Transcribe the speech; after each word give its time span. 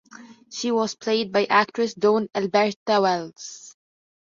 She 0.49 0.71
was 0.71 0.95
played 0.95 1.31
by 1.31 1.45
actress 1.45 1.93
Dawn 1.93 2.27
Elberta 2.33 2.99
Wells. 3.03 3.75